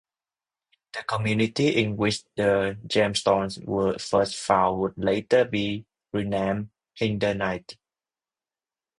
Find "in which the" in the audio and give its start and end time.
1.79-2.75